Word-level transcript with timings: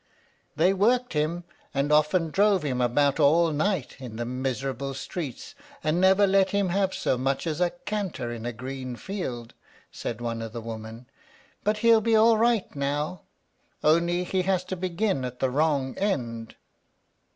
"They 0.55 0.73
worked 0.73 1.13
him, 1.13 1.43
and 1.75 1.91
often 1.91 2.31
drove 2.31 2.63
him 2.63 2.81
about 2.81 3.19
all 3.19 3.51
night 3.51 3.97
in 3.99 4.15
the 4.15 4.25
miserable 4.25 4.95
streets, 4.95 5.53
and 5.83 6.01
never 6.01 6.25
let 6.25 6.49
him 6.49 6.69
have 6.69 6.95
so 6.95 7.19
much 7.19 7.45
as 7.45 7.61
a 7.61 7.69
canter 7.69 8.31
in 8.31 8.43
a 8.43 8.51
green 8.51 8.95
field," 8.95 9.53
said 9.91 10.19
one 10.19 10.41
of 10.41 10.53
the 10.53 10.59
women; 10.61 11.05
"but 11.63 11.77
he'll 11.85 12.01
be 12.01 12.15
all 12.15 12.39
right 12.39 12.75
now, 12.75 13.21
only 13.83 14.23
he 14.23 14.41
has 14.41 14.63
to 14.63 14.75
begin 14.75 15.23
at 15.23 15.37
the 15.39 15.51
wrong 15.51 15.95
end." 15.99 16.55